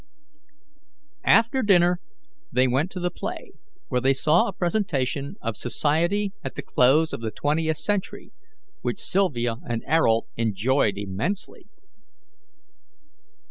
After 1.27 1.61
dinner 1.61 1.99
they 2.51 2.67
went 2.67 2.89
to 2.89 2.99
the 2.99 3.11
play, 3.11 3.51
where 3.87 4.01
they 4.01 4.15
saw 4.15 4.47
a 4.47 4.51
presentation 4.53 5.35
of 5.43 5.55
Society 5.55 6.33
at 6.43 6.55
the 6.55 6.63
Close 6.63 7.13
of 7.13 7.21
the 7.21 7.29
Twentieth 7.29 7.77
Century, 7.77 8.31
which 8.81 8.97
Sylvia 8.97 9.57
and 9.69 9.83
Ayrault 9.87 10.25
enjoyed 10.37 10.97
immensely. 10.97 11.67